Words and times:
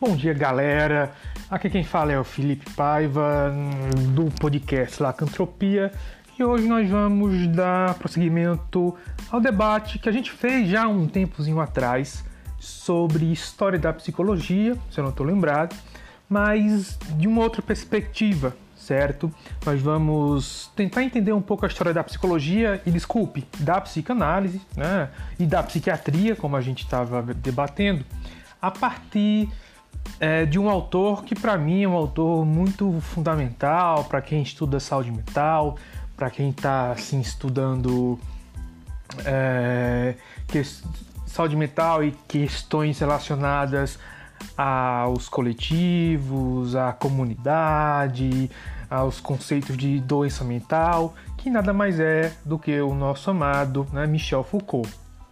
Bom 0.00 0.14
dia, 0.14 0.32
galera. 0.32 1.10
Aqui 1.50 1.68
quem 1.68 1.82
fala 1.82 2.12
é 2.12 2.20
o 2.20 2.22
Felipe 2.22 2.70
Paiva, 2.74 3.52
do 4.14 4.26
podcast 4.40 5.02
Lacantropia, 5.02 5.90
e 6.38 6.44
hoje 6.44 6.68
nós 6.68 6.88
vamos 6.88 7.48
dar 7.48 7.94
prosseguimento 7.94 8.96
ao 9.28 9.40
debate 9.40 9.98
que 9.98 10.08
a 10.08 10.12
gente 10.12 10.30
fez 10.30 10.68
já 10.68 10.86
um 10.86 11.08
tempozinho 11.08 11.58
atrás 11.58 12.24
sobre 12.60 13.32
história 13.32 13.76
da 13.76 13.92
psicologia, 13.92 14.76
se 14.88 15.00
eu 15.00 15.02
não 15.02 15.10
estou 15.10 15.26
lembrado, 15.26 15.74
mas 16.28 16.96
de 17.16 17.26
uma 17.26 17.42
outra 17.42 17.60
perspectiva, 17.60 18.56
certo? 18.76 19.34
Nós 19.66 19.82
vamos 19.82 20.70
tentar 20.76 21.02
entender 21.02 21.32
um 21.32 21.42
pouco 21.42 21.64
a 21.64 21.68
história 21.68 21.92
da 21.92 22.04
psicologia 22.04 22.80
e, 22.86 22.92
desculpe, 22.92 23.44
da 23.58 23.80
psicanálise 23.80 24.60
né? 24.76 25.10
e 25.40 25.44
da 25.44 25.60
psiquiatria, 25.60 26.36
como 26.36 26.54
a 26.54 26.60
gente 26.60 26.84
estava 26.84 27.20
debatendo, 27.34 28.04
a 28.62 28.70
partir 28.70 29.48
é, 30.20 30.44
de 30.44 30.58
um 30.58 30.68
autor 30.68 31.24
que, 31.24 31.34
para 31.34 31.56
mim, 31.56 31.82
é 31.82 31.88
um 31.88 31.94
autor 31.94 32.44
muito 32.44 33.00
fundamental 33.00 34.04
para 34.04 34.20
quem 34.20 34.42
estuda 34.42 34.80
saúde 34.80 35.10
mental, 35.10 35.76
para 36.16 36.30
quem 36.30 36.50
está 36.50 36.92
assim, 36.92 37.20
estudando 37.20 38.18
é, 39.24 40.14
que, 40.46 40.62
saúde 41.26 41.56
mental 41.56 42.02
e 42.02 42.12
questões 42.26 42.98
relacionadas 42.98 43.98
aos 44.56 45.28
coletivos, 45.28 46.74
à 46.74 46.92
comunidade, 46.92 48.50
aos 48.90 49.20
conceitos 49.20 49.76
de 49.76 50.00
doença 50.00 50.44
mental, 50.44 51.14
que 51.36 51.50
nada 51.50 51.72
mais 51.72 52.00
é 52.00 52.32
do 52.44 52.58
que 52.58 52.80
o 52.80 52.94
nosso 52.94 53.30
amado 53.30 53.86
né, 53.92 54.06
Michel 54.06 54.42
Foucault. 54.42 54.88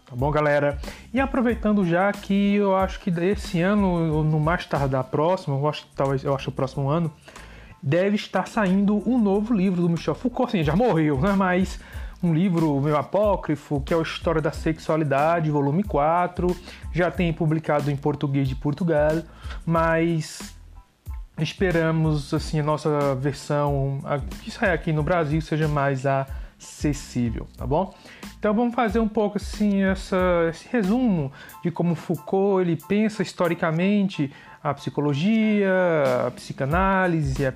Tá 0.09 0.15
bom, 0.15 0.31
galera? 0.31 0.79
E 1.13 1.19
aproveitando 1.19 1.85
já 1.85 2.09
que 2.13 2.55
eu 2.55 2.73
acho 2.73 2.97
que 3.01 3.09
esse 3.09 3.61
ano, 3.61 4.23
no 4.23 4.39
mais 4.39 4.65
tardar 4.65 5.03
próximo, 5.03 5.59
eu 5.59 5.67
acho 5.67 5.83
que 5.83 5.93
talvez 5.93 6.23
eu 6.23 6.33
acho 6.33 6.49
o 6.49 6.53
próximo 6.53 6.87
ano, 6.89 7.11
deve 7.83 8.15
estar 8.15 8.47
saindo 8.47 9.03
um 9.05 9.17
novo 9.19 9.53
livro 9.53 9.81
do 9.81 9.89
Michel 9.89 10.15
Foucault. 10.15 10.49
Assim, 10.49 10.63
já 10.63 10.77
morreu, 10.77 11.19
né? 11.19 11.33
Mas 11.33 11.77
um 12.23 12.33
livro 12.33 12.79
meu 12.79 12.95
apócrifo, 12.95 13.81
que 13.81 13.93
é 13.93 13.97
o 13.97 14.01
História 14.01 14.41
da 14.41 14.53
Sexualidade, 14.53 15.51
volume 15.51 15.83
4. 15.83 16.55
Já 16.93 17.11
tem 17.11 17.33
publicado 17.33 17.91
em 17.91 17.97
português 17.97 18.47
de 18.47 18.55
Portugal, 18.55 19.21
mas 19.65 20.55
esperamos 21.37 22.33
assim 22.33 22.61
a 22.61 22.63
nossa 22.63 23.13
versão 23.13 23.99
a, 24.05 24.19
que 24.19 24.49
sai 24.49 24.73
aqui 24.73 24.91
no 24.91 25.03
Brasil 25.03 25.39
seja 25.39 25.67
mais 25.67 26.05
acessível, 26.59 27.47
tá 27.55 27.65
bom? 27.65 27.93
Então 28.39 28.53
vamos 28.53 28.73
fazer 28.73 28.99
um 28.99 29.07
pouco 29.07 29.37
assim 29.37 29.83
essa, 29.83 30.17
esse 30.49 30.67
resumo 30.69 31.31
de 31.63 31.71
como 31.71 31.95
Foucault 31.95 32.61
ele 32.61 32.77
pensa 32.87 33.21
historicamente 33.21 34.31
a 34.63 34.73
psicologia, 34.73 35.71
a 36.25 36.31
psicanálise 36.31 37.45
a 37.45 37.53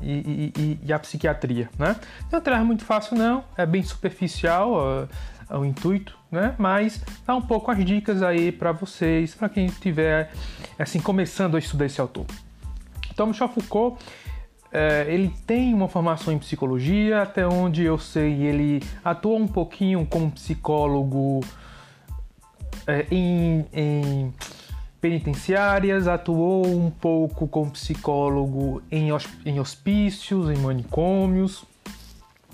e, 0.00 0.52
e, 0.56 0.78
e, 0.84 0.92
a 0.92 0.98
psiquiatria, 0.98 1.68
né? 1.78 1.96
Não 2.30 2.38
é 2.38 2.64
muito 2.64 2.84
fácil 2.84 3.16
não, 3.16 3.44
é 3.56 3.66
bem 3.66 3.82
superficial 3.82 5.08
o 5.50 5.64
intuito, 5.64 6.16
né? 6.30 6.54
Mas 6.58 7.02
dá 7.26 7.34
um 7.34 7.42
pouco 7.42 7.70
as 7.70 7.84
dicas 7.84 8.22
aí 8.22 8.50
para 8.50 8.72
vocês, 8.72 9.34
para 9.34 9.48
quem 9.48 9.66
estiver 9.66 10.32
assim 10.78 11.00
começando 11.00 11.56
a 11.56 11.58
estudar 11.58 11.86
esse 11.86 12.00
autor. 12.00 12.26
Então, 13.12 13.26
Michel 13.26 13.48
Foucault, 13.48 14.02
é, 14.78 15.06
ele 15.08 15.32
tem 15.46 15.72
uma 15.72 15.88
formação 15.88 16.34
em 16.34 16.38
psicologia, 16.38 17.22
até 17.22 17.46
onde 17.46 17.82
eu 17.82 17.98
sei, 17.98 18.42
ele 18.42 18.82
atua 19.02 19.34
um 19.34 19.48
pouquinho 19.48 20.04
como 20.04 20.30
psicólogo 20.30 21.40
é, 22.86 23.06
em, 23.10 23.64
em 23.72 24.34
penitenciárias, 25.00 26.06
atuou 26.06 26.66
um 26.66 26.90
pouco 26.90 27.48
como 27.48 27.70
psicólogo 27.70 28.82
em, 28.92 29.08
em 29.46 29.58
hospícios, 29.58 30.50
em 30.50 30.58
manicômios. 30.58 31.64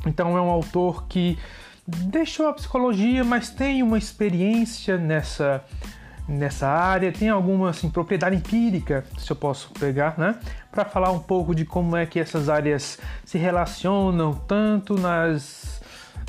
Então 0.07 0.39
é 0.39 0.41
um 0.41 0.49
autor 0.49 1.09
que 1.09 1.37
deixou 1.85 2.47
a 2.47 2.53
psicologia, 2.53 3.25
mas 3.25 3.51
tem 3.51 3.83
uma 3.83 3.99
experiência 3.99 4.97
nessa 4.97 5.65
nessa 6.29 6.69
área, 6.69 7.13
tem 7.13 7.29
alguma 7.29 7.71
assim, 7.71 7.91
propriedade 7.91 8.37
empírica, 8.37 9.05
se 9.19 9.31
eu 9.31 9.37
posso 9.37 9.71
pegar, 9.71 10.19
né? 10.19 10.37
Para 10.71 10.85
falar 10.85 11.11
um 11.11 11.19
pouco 11.19 11.55
de 11.55 11.65
como 11.65 11.97
é 11.97 12.07
que 12.07 12.19
essas 12.21 12.49
áreas 12.49 12.99
se 13.25 13.39
relacionam 13.39 14.35
tanto 14.35 14.95
nas, 14.95 15.81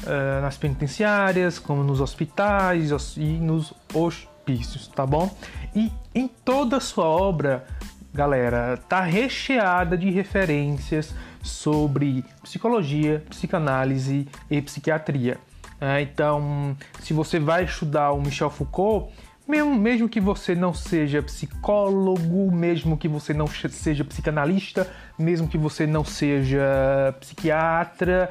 uh, 0.03 0.41
nas 0.41 0.57
penitenciárias, 0.57 1.59
como 1.59 1.83
nos 1.83 2.01
hospitais 2.01 2.91
e 3.17 3.23
nos 3.23 3.73
hospícios, 3.93 4.87
tá 4.87 5.05
bom? 5.05 5.35
E 5.75 5.91
em 6.13 6.27
toda 6.27 6.77
a 6.77 6.81
sua 6.81 7.05
obra, 7.05 7.65
galera, 8.13 8.77
tá 8.89 9.01
recheada 9.01 9.97
de 9.97 10.09
referências 10.09 11.13
sobre 11.41 12.23
psicologia, 12.41 13.23
psicanálise 13.29 14.27
e 14.49 14.61
psiquiatria. 14.61 15.37
É, 15.79 16.01
então, 16.01 16.77
se 17.01 17.11
você 17.11 17.39
vai 17.39 17.65
estudar 17.65 18.13
o 18.13 18.21
Michel 18.21 18.49
Foucault, 18.49 19.11
mesmo, 19.47 20.07
que 20.07 20.21
você 20.21 20.55
não 20.55 20.73
seja 20.73 21.21
psicólogo, 21.21 22.51
mesmo 22.51 22.97
que 22.97 23.07
você 23.07 23.33
não 23.33 23.45
seja 23.47 24.03
psicanalista, 24.03 24.89
mesmo 25.19 25.47
que 25.47 25.57
você 25.57 25.85
não 25.85 26.05
seja 26.05 27.15
psiquiatra, 27.19 28.29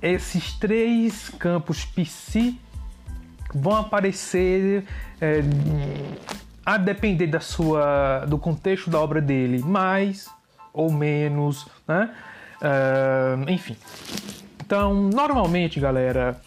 esses 0.00 0.52
três 0.52 1.28
campos 1.30 1.84
psi 1.84 2.58
vão 3.52 3.76
aparecer 3.76 4.84
é, 5.20 5.40
a 6.64 6.76
depender 6.76 7.26
da 7.26 7.40
sua, 7.40 8.24
do 8.26 8.38
contexto 8.38 8.90
da 8.90 9.00
obra 9.00 9.20
dele, 9.20 9.58
mais 9.58 10.28
ou 10.72 10.90
menos, 10.90 11.66
né? 11.86 12.10
Uh, 12.60 13.50
enfim. 13.50 13.76
Então, 14.64 14.94
normalmente, 14.94 15.78
galera, 15.78 16.40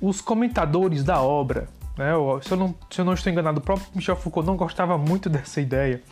os 0.00 0.20
comentadores 0.20 1.02
da 1.02 1.20
obra 1.20 1.68
né? 1.96 2.12
Se, 2.42 2.52
eu 2.52 2.56
não, 2.56 2.74
se 2.90 3.00
eu 3.00 3.04
não 3.04 3.14
estou 3.14 3.32
enganado, 3.32 3.58
o 3.58 3.62
próprio 3.62 3.86
Michel 3.94 4.16
Foucault 4.16 4.46
não 4.46 4.56
gostava 4.56 4.96
muito 4.98 5.28
dessa 5.30 5.60
ideia, 5.60 6.02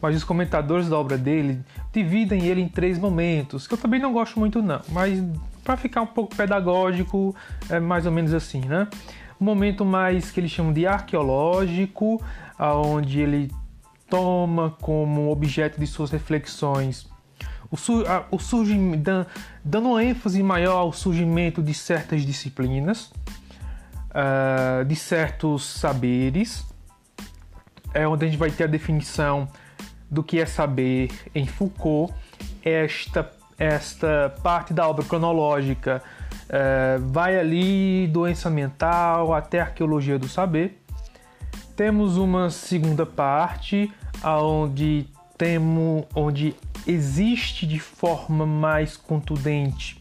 mas 0.00 0.16
os 0.16 0.24
comentadores 0.24 0.88
da 0.88 0.98
obra 0.98 1.18
dele 1.18 1.60
dividem 1.92 2.44
ele 2.44 2.60
em 2.60 2.68
três 2.68 2.98
momentos, 2.98 3.66
que 3.66 3.74
eu 3.74 3.78
também 3.78 4.00
não 4.00 4.12
gosto 4.12 4.38
muito 4.38 4.62
não, 4.62 4.80
mas 4.90 5.22
para 5.62 5.76
ficar 5.76 6.02
um 6.02 6.06
pouco 6.06 6.34
pedagógico, 6.34 7.34
é 7.68 7.80
mais 7.80 8.06
ou 8.06 8.12
menos 8.12 8.32
assim, 8.32 8.60
né? 8.60 8.88
Um 9.40 9.44
momento 9.44 9.84
mais 9.84 10.30
que 10.30 10.40
eles 10.40 10.50
chamam 10.50 10.72
de 10.72 10.86
arqueológico, 10.86 12.22
aonde 12.58 13.20
ele 13.20 13.50
toma 14.08 14.70
como 14.80 15.30
objeto 15.30 15.78
de 15.78 15.86
suas 15.86 16.10
reflexões 16.10 17.06
o, 17.70 17.76
o 18.36 18.38
surgimento, 18.38 19.26
dando 19.64 19.88
uma 19.90 20.04
ênfase 20.04 20.42
maior 20.42 20.76
ao 20.76 20.92
surgimento 20.92 21.62
de 21.62 21.74
certas 21.74 22.22
disciplinas, 22.22 23.12
uh, 24.16 24.84
de 24.84 24.96
certos 24.96 25.64
saberes, 25.64 26.64
é 27.92 28.08
onde 28.08 28.24
a 28.24 28.28
gente 28.28 28.38
vai 28.38 28.50
ter 28.50 28.64
a 28.64 28.66
definição 28.66 29.48
do 30.10 30.22
que 30.22 30.40
é 30.40 30.46
saber 30.46 31.10
em 31.34 31.46
Foucault. 31.46 32.12
Esta, 32.64 33.30
esta 33.58 34.34
parte 34.42 34.72
da 34.72 34.88
obra 34.88 35.04
cronológica 35.04 36.02
uh, 36.44 37.12
vai 37.12 37.38
ali 37.38 38.06
doença 38.08 38.48
mental 38.48 39.34
até 39.34 39.60
arqueologia 39.60 40.18
do 40.18 40.28
saber. 40.28 40.82
Temos 41.76 42.16
uma 42.16 42.48
segunda 42.48 43.04
parte 43.04 43.92
onde 44.24 45.06
temos 45.36 46.06
onde 46.14 46.54
existe 46.86 47.66
de 47.66 47.78
forma 47.78 48.46
mais 48.46 48.96
contundente 48.96 50.00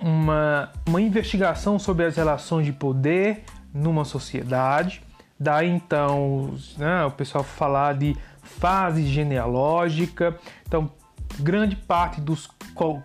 uma, 0.00 0.70
uma 0.86 1.00
investigação 1.00 1.78
sobre 1.78 2.04
as 2.04 2.16
relações 2.16 2.66
de 2.66 2.72
poder 2.72 3.44
numa 3.72 4.04
sociedade. 4.04 5.02
Daí 5.38 5.68
então 5.68 6.54
né, 6.78 7.04
o 7.04 7.10
pessoal 7.10 7.44
falar 7.44 7.94
de 7.94 8.16
fase 8.42 9.06
genealógica. 9.06 10.38
Então, 10.66 10.90
grande 11.38 11.76
parte 11.76 12.20
dos, 12.20 12.48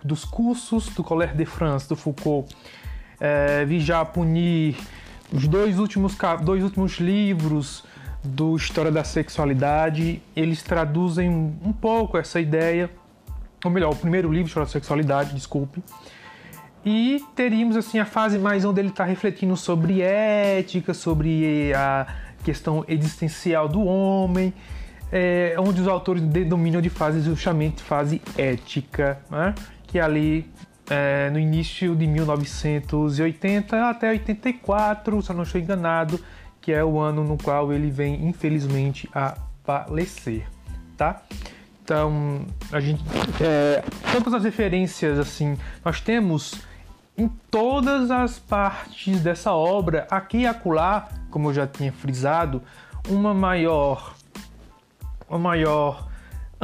dos 0.02 0.24
cursos 0.24 0.88
do 0.88 1.02
Collège 1.04 1.34
de 1.34 1.44
France, 1.44 1.88
do 1.88 1.96
Foucault, 1.96 2.54
é, 3.20 3.66
já 3.78 4.04
punir 4.04 4.76
os 5.32 5.46
dois 5.46 5.78
últimos, 5.78 6.16
dois 6.42 6.62
últimos 6.62 6.98
livros 6.98 7.84
do 8.22 8.56
História 8.56 8.90
da 8.90 9.02
Sexualidade, 9.02 10.22
eles 10.36 10.62
traduzem 10.62 11.28
um 11.28 11.72
pouco 11.72 12.16
essa 12.16 12.40
ideia, 12.40 12.88
ou 13.64 13.70
melhor, 13.70 13.92
o 13.92 13.96
primeiro 13.96 14.30
livro, 14.30 14.46
História 14.46 14.66
da 14.66 14.72
Sexualidade, 14.72 15.34
desculpe, 15.34 15.82
e 16.84 17.24
teríamos 17.34 17.76
assim 17.76 17.98
a 17.98 18.04
fase 18.04 18.38
mais 18.38 18.64
onde 18.64 18.80
ele 18.80 18.88
está 18.88 19.04
refletindo 19.04 19.56
sobre 19.56 20.00
ética, 20.00 20.92
sobre 20.92 21.72
a 21.74 22.06
questão 22.44 22.84
existencial 22.88 23.68
do 23.68 23.84
homem, 23.84 24.52
é, 25.10 25.54
onde 25.58 25.80
os 25.80 25.88
autores 25.88 26.22
denominam 26.22 26.80
de 26.80 26.90
fase 26.90 27.20
justamente 27.20 27.82
fase 27.82 28.20
ética, 28.36 29.20
né? 29.30 29.54
que 29.86 29.98
é 29.98 30.02
ali 30.02 30.50
é, 30.90 31.30
no 31.30 31.38
início 31.38 31.94
de 31.94 32.06
1980 32.06 33.88
até 33.88 34.10
84, 34.10 35.22
se 35.22 35.30
eu 35.30 35.36
não 35.36 35.42
estou 35.44 35.60
enganado, 35.60 36.18
que 36.60 36.72
é 36.72 36.82
o 36.84 36.98
ano 36.98 37.22
no 37.22 37.36
qual 37.36 37.72
ele 37.72 37.90
vem 37.90 38.26
infelizmente 38.26 39.08
a 39.14 39.36
falecer. 39.64 40.46
tá? 40.96 41.22
Então, 41.84 42.46
a 42.70 42.80
gente. 42.80 43.02
É, 43.40 43.82
todas 44.12 44.34
as 44.34 44.44
referências, 44.44 45.18
assim, 45.18 45.58
nós 45.84 46.00
temos 46.00 46.54
em 47.16 47.28
todas 47.50 48.10
as 48.10 48.38
partes 48.38 49.20
dessa 49.20 49.52
obra, 49.52 50.06
aqui 50.10 50.38
e 50.38 50.46
acolá, 50.46 51.08
como 51.30 51.48
eu 51.48 51.54
já 51.54 51.66
tinha 51.66 51.92
frisado, 51.92 52.62
uma 53.08 53.34
maior. 53.34 54.14
Uma 55.28 55.38
maior 55.38 56.11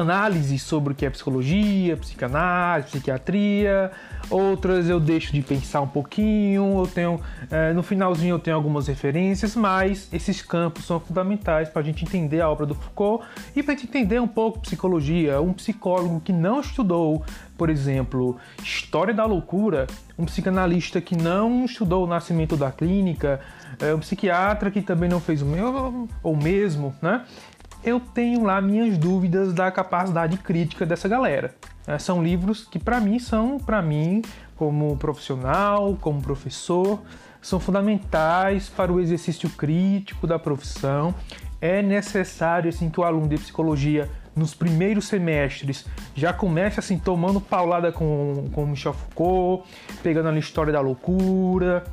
análise 0.00 0.58
sobre 0.58 0.92
o 0.92 0.96
que 0.96 1.04
é 1.04 1.10
psicologia, 1.10 1.96
psicanálise, 1.96 2.88
psiquiatria. 2.88 3.90
Outras 4.30 4.88
eu 4.88 5.00
deixo 5.00 5.32
de 5.32 5.42
pensar 5.42 5.80
um 5.80 5.88
pouquinho. 5.88 6.78
Eu 6.78 6.86
tenho 6.86 7.20
é, 7.50 7.72
no 7.72 7.82
finalzinho 7.82 8.34
eu 8.34 8.38
tenho 8.38 8.56
algumas 8.56 8.86
referências, 8.86 9.56
mas 9.56 10.08
esses 10.12 10.40
campos 10.42 10.84
são 10.84 11.00
fundamentais 11.00 11.68
para 11.68 11.82
a 11.82 11.84
gente 11.84 12.04
entender 12.04 12.40
a 12.40 12.48
obra 12.48 12.66
do 12.66 12.74
Foucault 12.74 13.24
e 13.56 13.62
para 13.62 13.74
a 13.74 13.76
gente 13.76 13.88
entender 13.88 14.20
um 14.20 14.28
pouco 14.28 14.60
psicologia. 14.60 15.40
Um 15.40 15.52
psicólogo 15.52 16.20
que 16.20 16.32
não 16.32 16.60
estudou, 16.60 17.24
por 17.56 17.68
exemplo, 17.68 18.36
história 18.62 19.12
da 19.12 19.24
loucura, 19.24 19.86
um 20.18 20.24
psicanalista 20.24 21.00
que 21.00 21.16
não 21.16 21.64
estudou 21.64 22.04
o 22.04 22.06
nascimento 22.06 22.56
da 22.56 22.70
clínica, 22.70 23.40
é, 23.80 23.94
um 23.94 23.98
psiquiatra 23.98 24.70
que 24.70 24.80
também 24.80 25.08
não 25.08 25.20
fez 25.20 25.42
o 25.42 25.46
meu 25.46 26.08
ou 26.22 26.36
mesmo, 26.36 26.94
né? 27.02 27.24
Eu 27.82 28.00
tenho 28.00 28.44
lá 28.44 28.60
minhas 28.60 28.98
dúvidas 28.98 29.52
da 29.52 29.70
capacidade 29.70 30.36
crítica 30.38 30.84
dessa 30.84 31.08
galera. 31.08 31.54
É, 31.86 31.98
são 31.98 32.22
livros 32.22 32.66
que 32.66 32.78
para 32.78 33.00
mim 33.00 33.18
são, 33.18 33.58
para 33.58 33.80
mim, 33.80 34.22
como 34.56 34.96
profissional, 34.96 35.96
como 36.00 36.20
professor, 36.20 37.00
são 37.40 37.58
fundamentais 37.58 38.68
para 38.68 38.92
o 38.92 39.00
exercício 39.00 39.48
crítico 39.50 40.26
da 40.26 40.38
profissão. 40.38 41.14
É 41.60 41.80
necessário 41.82 42.68
assim 42.68 42.90
que 42.90 43.00
o 43.00 43.04
aluno 43.04 43.28
de 43.28 43.38
psicologia 43.38 44.08
nos 44.34 44.54
primeiros 44.54 45.06
semestres 45.08 45.84
já 46.14 46.32
comece 46.32 46.78
assim 46.78 46.98
tomando 46.98 47.40
paulada 47.40 47.90
com, 47.90 48.48
com 48.52 48.66
Michel 48.66 48.92
Foucault, 48.92 49.68
pegando 50.02 50.28
a 50.28 50.38
história 50.38 50.72
da 50.72 50.80
loucura, 50.80 51.84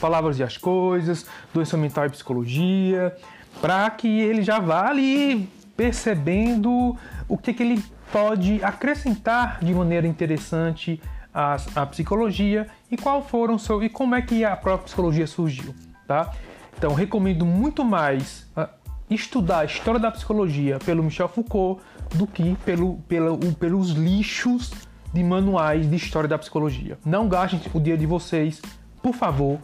palavras 0.00 0.38
e 0.38 0.42
as 0.42 0.56
coisas, 0.56 1.26
doença 1.52 1.76
mental 1.76 2.06
e 2.06 2.10
psicologia, 2.10 3.14
para 3.60 3.88
que 3.90 4.08
ele 4.08 4.42
já 4.42 4.58
vá 4.58 4.88
ali 4.88 5.48
percebendo 5.76 6.96
o 7.28 7.38
que, 7.38 7.52
que 7.52 7.62
ele 7.62 7.84
pode 8.12 8.62
acrescentar 8.62 9.58
de 9.62 9.72
maneira 9.74 10.06
interessante 10.06 11.00
à, 11.32 11.56
à 11.74 11.86
psicologia 11.86 12.66
e 12.90 12.96
qual 12.96 13.22
foram 13.22 13.58
seu, 13.58 13.82
e 13.82 13.88
como 13.88 14.14
é 14.14 14.22
que 14.22 14.44
a 14.44 14.54
própria 14.54 14.84
psicologia 14.84 15.26
surgiu, 15.26 15.74
tá? 16.06 16.30
Então 16.76 16.94
recomendo 16.94 17.46
muito 17.46 17.84
mais 17.84 18.46
uh, 18.56 18.68
estudar 19.08 19.60
a 19.60 19.64
história 19.64 20.00
da 20.00 20.10
psicologia 20.10 20.78
pelo 20.84 21.02
Michel 21.02 21.28
Foucault 21.28 21.82
do 22.14 22.26
que 22.26 22.56
pelo, 22.64 22.96
pelo, 23.08 23.38
pelos 23.54 23.90
lixos 23.90 24.72
de 25.12 25.22
manuais 25.22 25.88
de 25.88 25.96
história 25.96 26.28
da 26.28 26.38
psicologia. 26.38 26.98
Não 27.04 27.28
gastem 27.28 27.60
o 27.72 27.80
dia 27.80 27.96
de 27.96 28.06
vocês, 28.06 28.60
por 29.02 29.14
favor, 29.14 29.58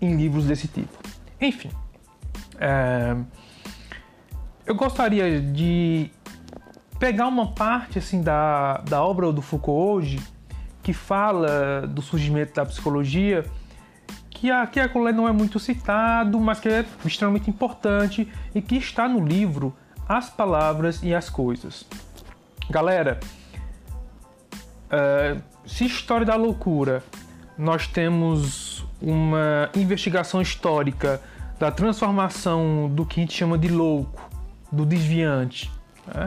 em 0.00 0.16
livros 0.16 0.46
desse 0.46 0.68
tipo. 0.68 0.96
Enfim, 1.40 1.70
é, 2.58 3.16
eu 4.66 4.74
gostaria 4.74 5.40
de 5.40 6.10
pegar 6.98 7.26
uma 7.26 7.52
parte 7.52 7.98
assim 7.98 8.22
da, 8.22 8.78
da 8.78 9.02
obra 9.02 9.32
do 9.32 9.42
Foucault 9.42 9.98
hoje 9.98 10.20
que 10.82 10.92
fala 10.92 11.86
do 11.86 12.02
surgimento 12.02 12.54
da 12.54 12.64
psicologia 12.64 13.44
que 14.42 14.50
aqui 14.50 14.80
a 14.80 14.88
colher 14.88 15.14
não 15.14 15.28
é 15.28 15.32
muito 15.32 15.60
citado, 15.60 16.40
mas 16.40 16.58
que 16.58 16.68
é 16.68 16.84
extremamente 17.04 17.48
importante 17.48 18.28
e 18.52 18.60
que 18.60 18.76
está 18.76 19.08
no 19.08 19.24
livro 19.24 19.72
As 20.08 20.28
Palavras 20.28 21.00
e 21.00 21.14
as 21.14 21.30
Coisas. 21.30 21.86
Galera, 22.68 23.20
uh, 24.90 25.40
se 25.64 25.84
História 25.84 26.26
da 26.26 26.34
Loucura 26.34 27.04
nós 27.56 27.86
temos 27.86 28.61
uma 29.02 29.68
investigação 29.74 30.40
histórica 30.40 31.20
da 31.58 31.70
transformação 31.70 32.88
do 32.88 33.04
que 33.04 33.20
a 33.20 33.22
gente 33.22 33.34
chama 33.34 33.58
de 33.58 33.68
louco, 33.68 34.30
do 34.70 34.86
desviante, 34.86 35.70
né? 36.06 36.24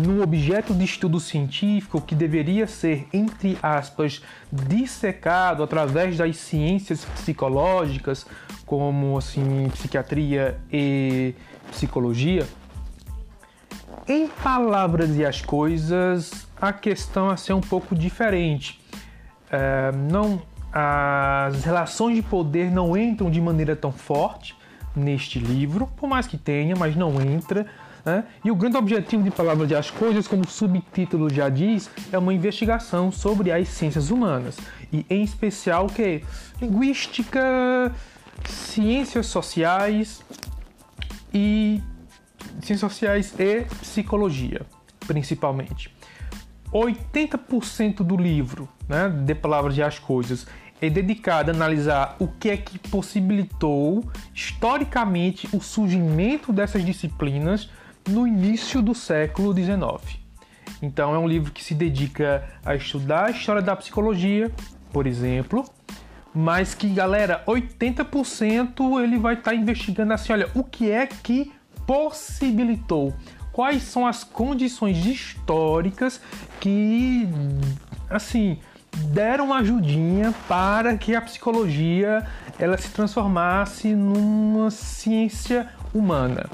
num 0.00 0.22
objeto 0.22 0.74
de 0.74 0.84
estudo 0.84 1.20
científico 1.20 2.00
que 2.00 2.14
deveria 2.14 2.66
ser, 2.66 3.06
entre 3.12 3.58
aspas, 3.62 4.22
dissecado 4.50 5.62
através 5.62 6.16
das 6.16 6.36
ciências 6.36 7.04
psicológicas, 7.04 8.26
como 8.64 9.18
assim, 9.18 9.68
psiquiatria 9.70 10.58
e 10.72 11.34
psicologia. 11.70 12.46
Em 14.08 14.26
palavras 14.26 15.16
e 15.16 15.24
as 15.24 15.42
coisas, 15.42 16.46
a 16.60 16.72
questão 16.72 17.28
a 17.28 17.36
ser 17.36 17.52
um 17.52 17.60
pouco 17.60 17.94
diferente. 17.94 18.80
É, 19.50 19.92
não, 19.92 20.40
as 20.72 21.64
relações 21.64 22.16
de 22.16 22.22
poder 22.22 22.70
não 22.70 22.96
entram 22.96 23.30
de 23.30 23.40
maneira 23.40 23.76
tão 23.76 23.92
forte, 23.92 24.56
neste 24.94 25.38
livro, 25.38 25.86
por 25.96 26.08
mais 26.08 26.26
que 26.26 26.36
tenha, 26.36 26.74
mas 26.76 26.96
não 26.96 27.20
entra. 27.20 27.66
Né? 28.04 28.24
E 28.44 28.50
o 28.50 28.56
grande 28.56 28.76
objetivo 28.76 29.22
de 29.22 29.30
Palavras 29.30 29.68
de 29.68 29.74
As 29.74 29.90
Coisas, 29.90 30.26
como 30.26 30.42
o 30.42 30.48
subtítulo 30.48 31.32
já 31.32 31.48
diz, 31.48 31.90
é 32.10 32.18
uma 32.18 32.34
investigação 32.34 33.12
sobre 33.12 33.52
as 33.52 33.68
ciências 33.68 34.10
humanas, 34.10 34.58
e 34.92 35.06
em 35.08 35.22
especial 35.22 35.86
que 35.86 36.22
linguística, 36.60 37.92
ciências 38.44 39.26
sociais 39.26 40.22
e 41.32 41.80
ciências 42.60 42.80
sociais 42.80 43.34
e 43.38 43.62
psicologia, 43.80 44.62
principalmente. 45.06 45.94
80% 46.72 47.96
do 48.02 48.16
livro, 48.16 48.68
né, 48.88 49.08
de 49.08 49.34
Palavras 49.34 49.74
de 49.74 49.82
As 49.82 49.98
Coisas, 49.98 50.46
é 50.82 50.90
dedicada 50.90 51.52
a 51.52 51.54
analisar 51.54 52.16
o 52.18 52.26
que 52.26 52.50
é 52.50 52.56
que 52.56 52.76
possibilitou 52.76 54.04
historicamente 54.34 55.48
o 55.52 55.60
surgimento 55.60 56.52
dessas 56.52 56.84
disciplinas 56.84 57.70
no 58.08 58.26
início 58.26 58.82
do 58.82 58.92
século 58.92 59.54
XIX. 59.54 60.18
Então 60.82 61.14
é 61.14 61.18
um 61.18 61.28
livro 61.28 61.52
que 61.52 61.62
se 61.62 61.72
dedica 61.72 62.44
a 62.66 62.74
estudar 62.74 63.26
a 63.26 63.30
história 63.30 63.62
da 63.62 63.76
psicologia, 63.76 64.50
por 64.92 65.06
exemplo, 65.06 65.64
mas 66.34 66.74
que, 66.74 66.88
galera, 66.88 67.44
80% 67.46 69.04
ele 69.04 69.18
vai 69.18 69.34
estar 69.34 69.52
tá 69.52 69.56
investigando 69.56 70.12
assim, 70.12 70.32
olha, 70.32 70.50
o 70.52 70.64
que 70.64 70.90
é 70.90 71.06
que 71.06 71.52
possibilitou, 71.86 73.14
quais 73.52 73.84
são 73.84 74.04
as 74.04 74.24
condições 74.24 75.06
históricas 75.06 76.20
que, 76.58 77.28
assim, 78.10 78.58
deram 78.96 79.46
uma 79.46 79.58
ajudinha 79.58 80.34
para 80.48 80.96
que 80.96 81.14
a 81.14 81.20
psicologia 81.20 82.26
ela 82.58 82.76
se 82.76 82.90
transformasse 82.90 83.94
numa 83.94 84.70
ciência 84.70 85.68
humana. 85.94 86.48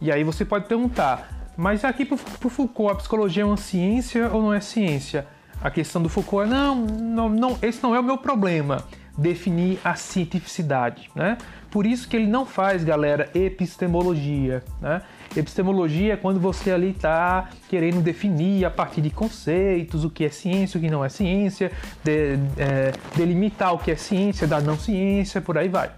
E 0.00 0.10
aí 0.10 0.24
você 0.24 0.44
pode 0.44 0.66
perguntar, 0.66 1.28
mas 1.56 1.84
aqui 1.84 2.04
para 2.04 2.14
o 2.14 2.50
Foucault 2.50 2.92
a 2.92 2.96
psicologia 2.96 3.42
é 3.42 3.46
uma 3.46 3.56
ciência 3.56 4.28
ou 4.32 4.42
não 4.42 4.52
é 4.54 4.60
ciência? 4.60 5.26
A 5.62 5.70
questão 5.70 6.02
do 6.02 6.08
Foucault 6.08 6.46
é 6.46 6.50
não, 6.50 6.74
não, 6.74 7.28
não, 7.28 7.58
esse 7.62 7.82
não 7.82 7.94
é 7.94 8.00
o 8.00 8.02
meu 8.02 8.18
problema 8.18 8.84
definir 9.16 9.78
a 9.84 9.94
cientificidade, 9.94 11.10
né? 11.14 11.36
Por 11.70 11.86
isso 11.86 12.08
que 12.08 12.16
ele 12.16 12.26
não 12.26 12.44
faz, 12.44 12.84
galera, 12.84 13.30
epistemologia, 13.34 14.62
né? 14.80 15.02
Epistemologia 15.34 16.14
é 16.14 16.16
quando 16.16 16.38
você 16.38 16.70
ali 16.70 16.90
está 16.90 17.48
querendo 17.68 18.02
definir 18.02 18.64
a 18.64 18.70
partir 18.70 19.00
de 19.00 19.10
conceitos 19.10 20.04
o 20.04 20.10
que 20.10 20.24
é 20.24 20.28
ciência, 20.28 20.78
o 20.78 20.80
que 20.80 20.90
não 20.90 21.04
é 21.04 21.08
ciência, 21.08 21.72
de, 22.04 22.38
é, 22.58 22.92
delimitar 23.16 23.72
o 23.74 23.78
que 23.78 23.90
é 23.90 23.96
ciência 23.96 24.46
da 24.46 24.60
não 24.60 24.78
ciência, 24.78 25.40
por 25.40 25.56
aí 25.56 25.68
vai. 25.68 25.90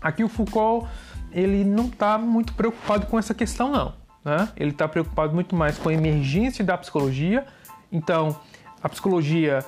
Aqui 0.00 0.22
o 0.24 0.28
Foucault 0.28 0.88
ele 1.32 1.64
não 1.64 1.86
está 1.86 2.16
muito 2.16 2.52
preocupado 2.54 3.06
com 3.06 3.18
essa 3.18 3.34
questão 3.34 3.70
não, 3.70 3.94
né? 4.24 4.48
Ele 4.56 4.70
está 4.70 4.86
preocupado 4.86 5.34
muito 5.34 5.56
mais 5.56 5.76
com 5.76 5.88
a 5.88 5.92
emergência 5.92 6.64
da 6.64 6.78
psicologia. 6.78 7.44
Então, 7.90 8.36
a 8.82 8.88
psicologia 8.88 9.64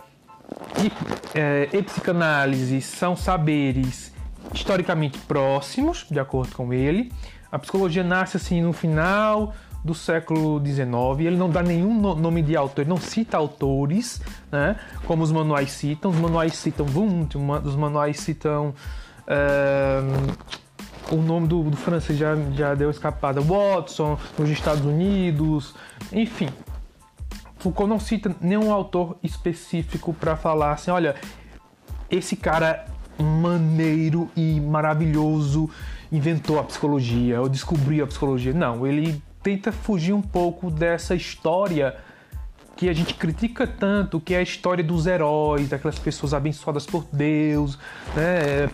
e, 0.82 1.38
é, 1.38 1.68
e 1.72 1.82
psicanálise 1.82 2.80
são 2.80 3.16
saberes 3.16 4.12
historicamente 4.52 5.18
próximos, 5.20 6.06
de 6.10 6.20
acordo 6.20 6.54
com 6.54 6.72
ele. 6.72 7.12
A 7.50 7.58
psicologia 7.58 8.04
nasce 8.04 8.36
assim 8.36 8.62
no 8.62 8.72
final 8.72 9.54
do 9.84 9.94
século 9.94 10.60
XIX. 10.64 10.86
Ele 11.20 11.36
não 11.36 11.48
dá 11.48 11.62
nenhum 11.62 12.14
nome 12.16 12.42
de 12.42 12.56
autor, 12.56 12.82
ele 12.82 12.90
não 12.90 12.96
cita 12.96 13.36
autores, 13.36 14.20
né? 14.50 14.76
Como 15.06 15.22
os 15.22 15.30
manuais 15.30 15.70
citam. 15.70 16.10
Os 16.10 16.16
manuais 16.16 16.54
citam 16.54 16.86
Wundt, 16.86 17.38
os 17.64 17.76
manuais 17.76 18.18
citam 18.18 18.74
uh, 19.26 21.14
o 21.14 21.16
nome 21.16 21.46
do, 21.46 21.62
do, 21.62 21.76
francês 21.76 22.18
já, 22.18 22.34
já 22.52 22.74
deu 22.74 22.90
escapada, 22.90 23.40
Watson, 23.40 24.18
nos 24.36 24.50
Estados 24.50 24.84
Unidos, 24.84 25.74
enfim. 26.12 26.48
Foucault 27.66 27.88
não 27.88 27.98
cita 27.98 28.32
nenhum 28.40 28.72
autor 28.72 29.16
específico 29.24 30.14
para 30.14 30.36
falar 30.36 30.70
assim, 30.74 30.92
olha, 30.92 31.16
esse 32.08 32.36
cara 32.36 32.86
maneiro 33.18 34.30
e 34.36 34.60
maravilhoso 34.60 35.68
inventou 36.12 36.60
a 36.60 36.62
psicologia 36.62 37.40
ou 37.40 37.48
descobriu 37.48 38.04
a 38.04 38.06
psicologia. 38.06 38.52
Não, 38.54 38.86
ele 38.86 39.20
tenta 39.42 39.72
fugir 39.72 40.12
um 40.12 40.22
pouco 40.22 40.70
dessa 40.70 41.16
história 41.16 41.96
que 42.76 42.90
a 42.90 42.92
gente 42.92 43.14
critica 43.14 43.66
tanto, 43.66 44.20
que 44.20 44.34
é 44.34 44.38
a 44.38 44.42
história 44.42 44.84
dos 44.84 45.06
heróis, 45.06 45.70
daquelas 45.70 45.98
pessoas 45.98 46.34
abençoadas 46.34 46.84
por 46.84 47.06
Deus, 47.10 47.78
né, 48.14 48.68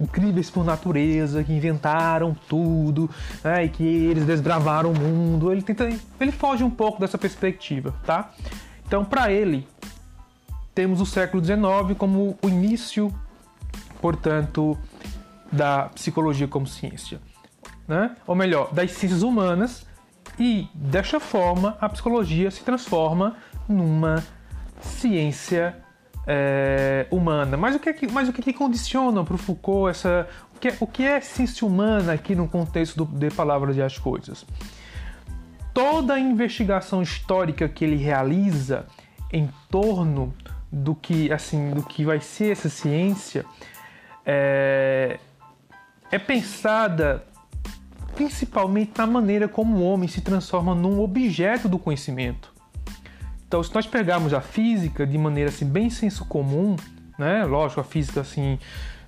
incríveis 0.00 0.50
por 0.50 0.64
natureza, 0.64 1.44
que 1.44 1.52
inventaram 1.52 2.36
tudo, 2.48 3.08
né, 3.44 3.66
e 3.66 3.68
que 3.68 3.84
eles 3.84 4.24
desbravaram 4.24 4.90
o 4.90 4.98
mundo. 4.98 5.52
Ele 5.52 5.62
tenta, 5.62 5.88
ele 6.20 6.32
foge 6.32 6.64
um 6.64 6.70
pouco 6.70 7.00
dessa 7.00 7.16
perspectiva, 7.16 7.94
tá? 8.04 8.32
Então, 8.84 9.04
para 9.04 9.30
ele, 9.30 9.66
temos 10.74 11.00
o 11.00 11.06
século 11.06 11.44
XIX 11.44 11.96
como 11.96 12.36
o 12.42 12.48
início, 12.48 13.14
portanto, 14.00 14.76
da 15.52 15.84
psicologia 15.90 16.48
como 16.48 16.66
ciência, 16.66 17.20
né? 17.86 18.16
Ou 18.26 18.34
melhor, 18.34 18.74
das 18.74 18.90
ciências 18.90 19.22
humanas 19.22 19.85
e 20.38 20.68
desta 20.74 21.18
forma, 21.18 21.76
a 21.80 21.88
psicologia 21.88 22.50
se 22.50 22.62
transforma 22.62 23.36
numa 23.68 24.22
ciência 24.80 25.76
é, 26.26 27.06
humana. 27.10 27.56
Mas 27.56 27.74
o 27.74 27.78
que, 27.78 27.88
é 27.88 27.92
que, 27.92 28.06
mas 28.10 28.28
o 28.28 28.32
que, 28.32 28.40
é 28.40 28.44
que 28.44 28.52
condiciona 28.52 29.24
para 29.24 29.34
o 29.34 29.38
Foucault 29.38 29.90
essa. 29.90 30.28
O 30.54 30.58
que, 30.58 30.68
é, 30.68 30.76
o 30.80 30.86
que 30.86 31.04
é 31.04 31.20
ciência 31.20 31.66
humana 31.66 32.12
aqui 32.12 32.34
no 32.34 32.48
contexto 32.48 33.04
do, 33.04 33.18
de 33.18 33.30
Palavras 33.30 33.76
e 33.76 33.82
as 33.82 33.98
Coisas? 33.98 34.44
Toda 35.72 36.14
a 36.14 36.18
investigação 36.18 37.02
histórica 37.02 37.68
que 37.68 37.84
ele 37.84 37.96
realiza 37.96 38.86
em 39.32 39.50
torno 39.70 40.34
do 40.72 40.94
que, 40.94 41.30
assim, 41.32 41.70
do 41.70 41.82
que 41.82 42.04
vai 42.04 42.20
ser 42.20 42.52
essa 42.52 42.68
ciência 42.68 43.44
é, 44.24 45.18
é 46.10 46.18
pensada 46.18 47.24
principalmente 48.16 48.92
na 48.96 49.06
maneira 49.06 49.46
como 49.46 49.76
o 49.76 49.84
homem 49.84 50.08
se 50.08 50.22
transforma 50.22 50.74
num 50.74 51.00
objeto 51.00 51.68
do 51.68 51.78
conhecimento. 51.78 52.52
Então, 53.46 53.62
se 53.62 53.72
nós 53.72 53.86
pegarmos 53.86 54.34
a 54.34 54.40
física 54.40 55.06
de 55.06 55.16
maneira 55.16 55.50
assim 55.50 55.66
bem 55.66 55.88
senso 55.88 56.24
comum, 56.24 56.74
né? 57.16 57.44
Lógico, 57.44 57.80
a 57.80 57.84
física 57.84 58.22
assim 58.22 58.58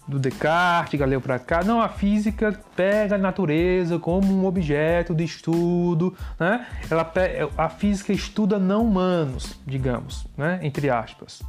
do 0.06 0.18
Descartes, 0.18 0.98
Galileu 0.98 1.20
para 1.20 1.38
cá, 1.38 1.64
não, 1.64 1.80
a 1.80 1.88
física 1.88 2.58
pega 2.76 3.16
a 3.16 3.18
natureza 3.18 3.98
como 3.98 4.32
um 4.32 4.46
objeto 4.46 5.14
de 5.14 5.24
estudo, 5.24 6.16
né? 6.38 6.66
Ela 6.90 7.10
a 7.56 7.68
física 7.68 8.12
estuda 8.12 8.58
não 8.58 8.84
humanos, 8.84 9.58
digamos, 9.66 10.26
né? 10.36 10.60
Entre 10.62 10.88
aspas. 10.88 11.42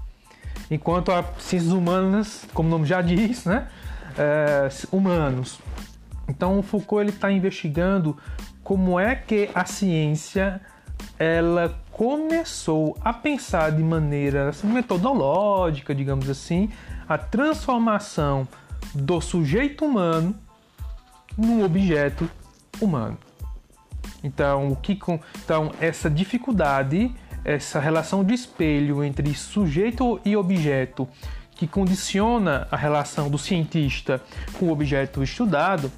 Enquanto 0.72 1.12
as 1.12 1.26
ciências 1.40 1.74
humanas, 1.74 2.46
como 2.54 2.68
o 2.70 2.72
nome 2.72 2.86
já 2.86 3.02
diz, 3.02 3.46
né? 3.46 3.68
É, 4.18 4.70
humanos. 4.92 5.60
Então 6.30 6.60
o 6.60 6.64
Foucault 6.64 7.02
ele 7.02 7.10
está 7.10 7.32
investigando 7.32 8.16
como 8.64 9.00
é 9.00 9.16
que 9.16 9.50
a 9.54 9.66
ciência 9.66 10.62
ela 11.18 11.76
começou 11.92 12.96
a 13.02 13.12
pensar 13.12 13.72
de 13.72 13.84
maneira 13.84 14.50
assim, 14.50 14.68
metodológica, 14.68 15.94
digamos 15.94 16.30
assim, 16.30 16.70
a 17.08 17.18
transformação 17.18 18.48
do 18.94 19.20
sujeito 19.20 19.86
humano 19.86 20.36
num 21.38 21.64
objeto 21.64 22.30
humano. 22.80 23.18
Então, 24.24 24.70
o 24.70 24.76
que 24.76 24.96
com, 24.96 25.20
então 25.44 25.72
essa 25.80 26.10
dificuldade, 26.10 27.14
essa 27.44 27.80
relação 27.80 28.24
de 28.24 28.34
espelho 28.34 29.04
entre 29.04 29.34
sujeito 29.34 30.20
e 30.26 30.36
objeto 30.36 31.08
que 31.56 31.68
condiciona 31.68 32.68
a 32.72 32.78
relação 32.78 33.30
do 33.30 33.38
cientista 33.38 34.22
com 34.58 34.68
o 34.68 34.72
objeto 34.72 35.22
estudado, 35.22 35.92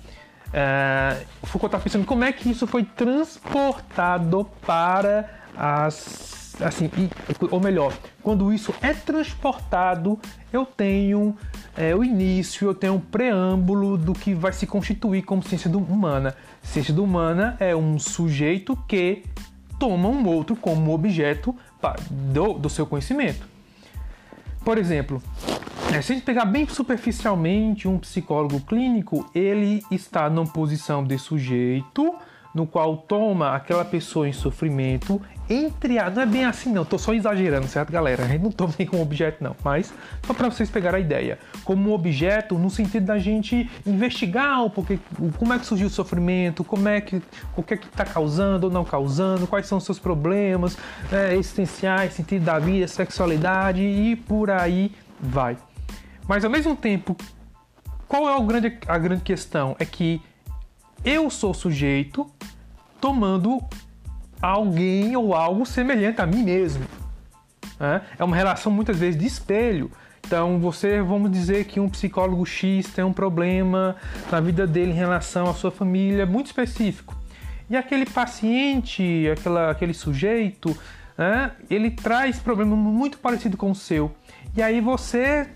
é, 0.53 1.23
o 1.41 1.47
Foucault 1.47 1.73
está 1.73 1.79
pensando 1.79 2.05
como 2.05 2.23
é 2.23 2.31
que 2.31 2.49
isso 2.49 2.67
foi 2.67 2.83
transportado 2.83 4.49
para 4.65 5.29
as. 5.55 6.39
Assim, 6.59 6.91
ou 7.49 7.59
melhor, 7.59 7.91
quando 8.21 8.53
isso 8.53 8.73
é 8.81 8.93
transportado, 8.93 10.19
eu 10.53 10.63
tenho 10.63 11.35
é, 11.75 11.95
o 11.95 12.03
início, 12.03 12.67
eu 12.67 12.75
tenho 12.75 12.95
um 12.95 12.99
preâmbulo 12.99 13.97
do 13.97 14.13
que 14.13 14.35
vai 14.35 14.53
se 14.53 14.67
constituir 14.67 15.23
como 15.23 15.41
ciência 15.41 15.71
humana. 15.71 16.35
Ciência 16.61 16.93
humana 16.93 17.55
é 17.59 17.75
um 17.75 17.97
sujeito 17.97 18.77
que 18.87 19.23
toma 19.79 20.07
um 20.09 20.27
outro 20.27 20.55
como 20.55 20.93
objeto 20.93 21.55
do, 22.11 22.53
do 22.53 22.69
seu 22.69 22.85
conhecimento. 22.85 23.47
Por 24.63 24.77
exemplo, 24.77 25.23
é, 25.91 26.01
se 26.01 26.13
a 26.13 26.15
gente 26.15 26.23
pegar 26.23 26.45
bem 26.45 26.67
superficialmente 26.67 27.87
um 27.87 27.99
psicólogo 27.99 28.61
clínico, 28.61 29.29
ele 29.35 29.83
está 29.91 30.29
numa 30.29 30.47
posição 30.47 31.03
de 31.03 31.17
sujeito 31.17 32.15
no 32.53 32.65
qual 32.65 32.97
toma 32.97 33.55
aquela 33.55 33.83
pessoa 33.85 34.27
em 34.27 34.33
sofrimento 34.33 35.21
entre 35.49 35.97
a. 35.99 36.09
Não 36.09 36.21
é 36.21 36.25
bem 36.25 36.45
assim, 36.45 36.71
não, 36.71 36.85
tô 36.85 36.97
só 36.97 37.13
exagerando, 37.13 37.67
certo, 37.67 37.91
galera? 37.91 38.25
Gente 38.27 38.41
não 38.41 38.51
toma 38.51 38.73
nem 38.77 38.87
como 38.87 39.01
objeto, 39.01 39.43
não, 39.43 39.55
mas 39.63 39.93
só 40.25 40.33
para 40.33 40.49
vocês 40.49 40.69
pegarem 40.69 41.01
a 41.01 41.05
ideia. 41.05 41.39
Como 41.63 41.89
um 41.89 41.93
objeto, 41.93 42.57
no 42.57 42.69
sentido 42.69 43.05
da 43.05 43.17
gente 43.17 43.69
investigar 43.85 44.63
o 44.63 44.69
porquê, 44.69 44.99
como 45.37 45.53
é 45.53 45.59
que 45.59 45.65
surgiu 45.65 45.87
o 45.87 45.89
sofrimento, 45.89 46.63
como 46.63 46.87
é 46.87 47.01
que, 47.01 47.21
o 47.55 47.63
que 47.63 47.73
é 47.73 47.77
que 47.77 47.87
está 47.87 48.05
causando 48.05 48.67
ou 48.67 48.73
não 48.73 48.85
causando, 48.85 49.47
quais 49.47 49.65
são 49.65 49.77
os 49.77 49.83
seus 49.83 49.99
problemas 49.99 50.77
é, 51.11 51.35
existenciais, 51.35 52.13
sentido 52.13 52.43
da 52.43 52.59
vida, 52.59 52.87
sexualidade 52.87 53.81
e 53.81 54.15
por 54.15 54.49
aí 54.49 54.91
vai. 55.19 55.57
Mas 56.27 56.45
ao 56.45 56.51
mesmo 56.51 56.75
tempo, 56.75 57.15
qual 58.07 58.29
é 58.29 58.45
grande, 58.45 58.77
a 58.87 58.97
grande 58.97 59.23
questão? 59.23 59.75
É 59.79 59.85
que 59.85 60.21
eu 61.03 61.29
sou 61.29 61.53
sujeito 61.53 62.29
tomando 62.99 63.59
alguém 64.41 65.15
ou 65.15 65.33
algo 65.33 65.65
semelhante 65.65 66.21
a 66.21 66.25
mim 66.25 66.43
mesmo. 66.43 66.85
Né? 67.79 68.01
É 68.17 68.23
uma 68.23 68.35
relação 68.35 68.71
muitas 68.71 68.97
vezes 68.97 69.19
de 69.19 69.25
espelho. 69.25 69.91
Então, 70.25 70.59
você, 70.59 71.01
vamos 71.01 71.31
dizer 71.31 71.65
que 71.65 71.79
um 71.79 71.89
psicólogo 71.89 72.45
X 72.45 72.87
tem 72.93 73.03
um 73.03 73.11
problema 73.11 73.95
na 74.31 74.39
vida 74.39 74.67
dele 74.67 74.91
em 74.91 74.95
relação 74.95 75.49
à 75.49 75.53
sua 75.53 75.71
família 75.71 76.25
muito 76.25 76.47
específico. 76.47 77.15
E 77.69 77.75
aquele 77.75 78.05
paciente, 78.05 79.29
aquela, 79.31 79.71
aquele 79.71 79.93
sujeito, 79.93 80.77
né, 81.17 81.51
ele 81.69 81.89
traz 81.91 82.39
problema 82.39 82.75
muito 82.75 83.17
parecido 83.17 83.57
com 83.57 83.71
o 83.71 83.75
seu. 83.75 84.13
E 84.55 84.61
aí 84.61 84.79
você 84.79 85.49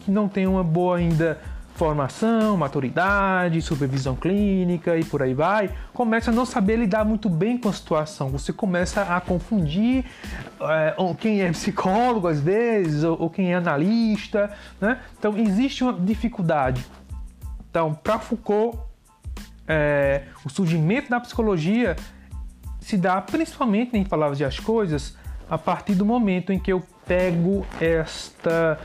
que 0.00 0.10
não 0.10 0.28
tem 0.28 0.46
uma 0.46 0.62
boa 0.62 0.98
ainda 0.98 1.38
formação, 1.74 2.56
maturidade, 2.56 3.60
supervisão 3.62 4.14
clínica 4.14 4.96
e 4.96 5.04
por 5.04 5.22
aí 5.22 5.34
vai, 5.34 5.70
começa 5.92 6.30
a 6.30 6.34
não 6.34 6.44
saber 6.44 6.76
lidar 6.76 7.04
muito 7.04 7.28
bem 7.28 7.56
com 7.56 7.68
a 7.68 7.72
situação. 7.72 8.28
Você 8.28 8.52
começa 8.52 9.02
a 9.02 9.20
confundir 9.20 10.04
é, 10.60 10.94
quem 11.18 11.42
é 11.42 11.50
psicólogo 11.50 12.28
às 12.28 12.40
vezes 12.40 13.02
ou, 13.02 13.22
ou 13.22 13.30
quem 13.30 13.52
é 13.52 13.56
analista, 13.56 14.52
né? 14.80 15.00
Então 15.18 15.36
existe 15.36 15.82
uma 15.82 15.92
dificuldade. 15.94 16.84
Então, 17.70 17.94
para 17.94 18.18
Foucault, 18.18 18.78
é, 19.66 20.24
o 20.44 20.50
surgimento 20.50 21.08
da 21.08 21.18
psicologia 21.18 21.96
se 22.80 22.96
dá 22.96 23.20
principalmente 23.20 23.96
em 23.96 24.04
palavras 24.04 24.40
e 24.40 24.44
as 24.44 24.60
coisas 24.60 25.16
a 25.48 25.56
partir 25.56 25.94
do 25.94 26.04
momento 26.04 26.52
em 26.52 26.58
que 26.58 26.72
eu 26.72 26.82
pego 27.06 27.66
esta 27.80 28.78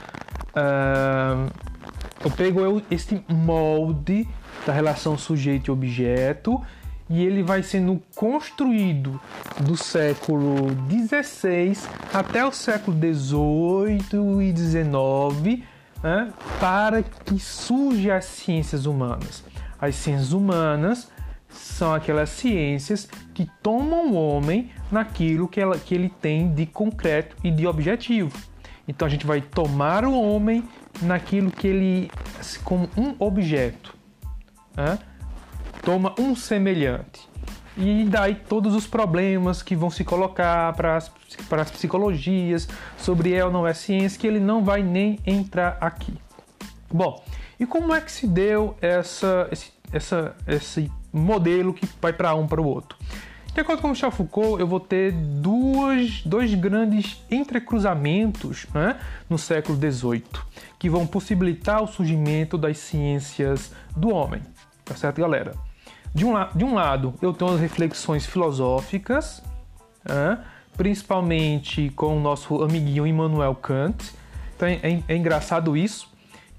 eu 2.24 2.32
pego 2.32 2.82
este 2.90 3.24
molde 3.30 4.28
da 4.66 4.74
relação 4.74 5.18
sujeito 5.18 5.68
e 5.68 5.72
objeto 5.72 6.62
e 7.10 7.24
ele 7.24 7.42
vai 7.42 7.64
sendo 7.64 8.02
construído 8.16 9.20
do 9.62 9.78
século 9.78 10.70
XVI 10.90 11.78
até 12.14 12.46
o 12.46 12.52
século 12.52 12.98
XVIII 12.98 14.42
e 14.42 14.56
XIX 14.56 15.64
né, 16.04 16.32
para 16.60 17.02
que 17.02 17.40
surjam 17.40 18.16
as 18.16 18.26
ciências 18.26 18.86
humanas. 18.86 19.44
As 19.80 19.96
ciências 19.96 20.34
humanas 20.34 21.10
são 21.50 21.94
aquelas 21.94 22.30
ciências 22.30 23.08
que 23.34 23.50
tomam 23.64 24.12
o 24.12 24.16
homem 24.16 24.72
naquilo 24.92 25.48
que 25.48 25.62
ele 25.92 26.10
tem 26.10 26.54
de 26.54 26.66
concreto 26.66 27.36
e 27.44 27.50
de 27.50 27.66
objetivo. 27.66 28.32
Então 28.88 29.06
a 29.06 29.10
gente 29.10 29.26
vai 29.26 29.42
tomar 29.42 30.06
o 30.06 30.14
homem 30.14 30.64
naquilo 31.02 31.52
que 31.52 31.68
ele 31.68 32.12
como 32.64 32.90
um 32.98 33.16
objeto, 33.20 33.96
né? 34.76 34.98
toma 35.84 36.14
um 36.20 36.36
semelhante 36.36 37.28
e 37.78 38.06
daí 38.06 38.34
todos 38.34 38.74
os 38.74 38.88
problemas 38.88 39.62
que 39.62 39.76
vão 39.76 39.92
se 39.92 40.04
colocar 40.04 40.74
para 40.74 40.98
as, 40.98 41.72
psicologias 41.72 42.68
sobre 42.98 43.36
é 43.36 43.46
ou 43.46 43.52
não 43.52 43.68
é 43.68 43.74
ciência 43.74 44.20
que 44.20 44.26
ele 44.26 44.40
não 44.40 44.64
vai 44.64 44.82
nem 44.82 45.20
entrar 45.26 45.78
aqui. 45.80 46.16
Bom, 46.92 47.24
e 47.60 47.68
como 47.68 47.94
é 47.94 48.02
que 48.02 48.12
se 48.12 48.26
deu 48.26 48.76
essa, 48.82 49.48
esse, 49.52 49.72
essa, 49.94 50.36
esse 50.48 50.92
modelo 51.14 51.72
que 51.72 51.88
vai 52.02 52.12
para 52.12 52.34
um 52.34 52.48
para 52.48 52.60
o 52.60 52.66
outro? 52.66 52.98
De 53.58 53.62
acordo 53.62 53.82
com 53.82 53.88
Michel 53.88 54.12
Foucault, 54.12 54.60
eu 54.60 54.68
vou 54.68 54.80
ter 54.80 55.12
duas, 55.12 56.22
dois 56.24 56.54
grandes 56.54 57.20
entrecruzamentos 57.32 58.68
né, 58.72 59.00
no 59.28 59.36
século 59.36 59.76
XVIII 59.76 60.24
que 60.78 60.88
vão 60.88 61.08
possibilitar 61.08 61.82
o 61.82 61.88
surgimento 61.88 62.56
das 62.56 62.78
ciências 62.78 63.74
do 63.96 64.10
homem. 64.10 64.44
Tá 64.86 64.96
certo, 64.96 65.20
galera? 65.20 65.54
de 66.14 66.24
um, 66.24 66.34
de 66.54 66.64
um 66.64 66.76
lado, 66.76 67.16
eu 67.20 67.34
tenho 67.34 67.52
as 67.52 67.60
reflexões 67.60 68.28
filosóficas, 68.28 69.44
né? 70.08 70.38
principalmente 70.78 71.90
com 71.96 72.16
o 72.16 72.20
nosso 72.20 72.62
amiguinho 72.62 73.08
Immanuel 73.08 73.56
Kant. 73.56 74.14
Então 74.56 74.68
é, 74.68 75.02
é, 75.08 75.16
engraçado 75.16 75.76
isso. 75.76 76.08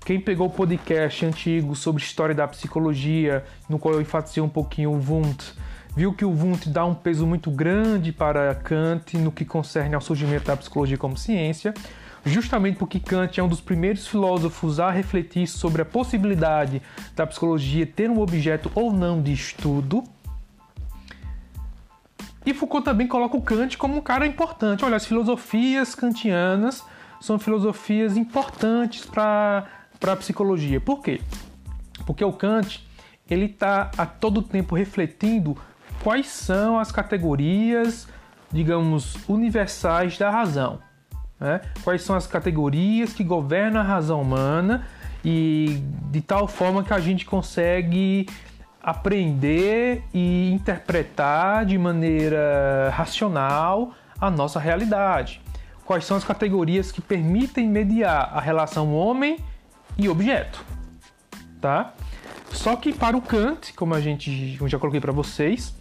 Quem 0.05 0.21
pegou 0.21 0.49
o 0.49 0.51
podcast 0.51 1.25
antigo 1.25 1.77
sobre 1.77 2.03
história 2.03 2.35
da 2.35 2.49
psicologia, 2.49 3.45
no 3.69 3.79
qual 3.79 3.95
eu 3.95 4.01
enfatizei 4.01 4.43
um 4.43 4.49
pouquinho 4.49 4.91
o 4.91 5.01
Wundt, 5.01 5.55
viu 5.97 6.13
que 6.13 6.25
o 6.25 6.31
Wundt 6.31 6.69
dá 6.69 6.85
um 6.85 6.95
peso 6.95 7.27
muito 7.27 7.51
grande 7.51 8.13
para 8.13 8.55
Kant 8.55 9.17
no 9.19 9.33
que 9.33 9.45
concerne 9.45 9.95
ao 9.95 10.01
surgimento 10.01 10.47
da 10.47 10.57
psicologia 10.57 10.97
como 10.97 11.17
ciência, 11.17 11.75
justamente 12.25 12.79
porque 12.79 13.01
Kant 13.01 13.39
é 13.39 13.43
um 13.43 13.49
dos 13.49 13.61
primeiros 13.61 14.07
filósofos 14.07 14.79
a 14.79 14.91
refletir 14.91 15.47
sobre 15.47 15.83
a 15.83 15.85
possibilidade 15.85 16.83
da 17.17 17.27
psicologia 17.27 17.87
ter 17.87 18.11
um 18.11 18.21
objeto 18.21 18.71
ou 18.75 18.93
não 18.93 19.23
de 19.23 19.33
estudo. 19.33 20.05
E 22.47 22.55
Foucault 22.55 22.85
também 22.85 23.07
coloca 23.07 23.37
o 23.37 23.43
Kant 23.43 23.77
como 23.77 23.97
um 23.97 24.01
cara 24.01 24.27
importante. 24.27 24.85
Olha, 24.85 24.97
as 24.97 25.05
filosofias 25.05 25.95
kantianas 25.95 26.83
são 27.21 27.39
filosofias 27.39 28.17
importantes 28.17 29.05
para 29.05 29.67
a 30.03 30.17
psicologia. 30.17 30.81
Por 30.81 31.03
quê? 31.03 31.21
Porque 32.07 32.25
o 32.25 32.33
Kant 32.33 32.87
ele 33.29 33.47
está 33.47 33.91
a 33.97 34.07
todo 34.07 34.41
tempo 34.41 34.75
refletindo 34.75 35.57
quais 36.03 36.29
são 36.29 36.79
as 36.79 36.93
categorias, 36.93 38.09
digamos, 38.51 39.17
universais 39.29 40.17
da 40.19 40.31
razão. 40.31 40.79
Né? 41.39 41.61
Quais 41.85 42.03
são 42.03 42.17
as 42.17 42.27
categorias 42.27 43.13
que 43.13 43.23
governam 43.23 43.81
a 43.81 43.85
razão 43.85 44.23
humana 44.23 44.87
e 45.25 45.83
de 46.11 46.21
tal 46.21 46.47
forma 46.49 46.83
que 46.83 46.93
a 46.93 46.99
gente 46.99 47.25
consegue 47.25 48.27
aprender 48.83 50.03
e 50.15 50.51
interpretar 50.53 51.67
de 51.67 51.77
maneira 51.77 52.91
racional 52.95 53.93
a 54.21 54.31
nossa 54.31 54.59
realidade. 54.59 55.41
Quais 55.85 56.05
são 56.05 56.17
as 56.17 56.25
categorias 56.25 56.93
que 56.93 57.01
permitem 57.01 57.69
mediar 57.69 58.31
a 58.33 58.41
relação 58.41 58.95
homem 58.95 59.39
e 59.97 60.09
objeto, 60.09 60.65
tá? 61.61 61.95
Só 62.51 62.77
que 62.77 62.93
para 62.93 63.17
o 63.17 63.23
Kant, 63.23 63.73
como 63.75 63.95
a 63.95 64.01
gente 64.01 64.57
como 64.59 64.69
já 64.69 64.79
coloquei 64.79 65.01
para 65.01 65.13
vocês, 65.13 65.75